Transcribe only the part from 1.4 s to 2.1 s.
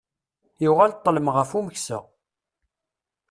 umeksa.